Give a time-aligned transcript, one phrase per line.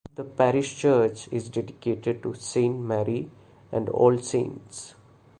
[0.15, 3.29] The parish church is dedicated to Saint Mary
[3.71, 4.95] and All Saints.